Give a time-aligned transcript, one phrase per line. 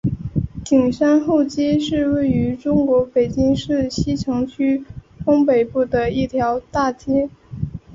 [0.65, 4.83] 景山后街是位于中国北京市西城区
[5.23, 7.29] 东北部的一条大街。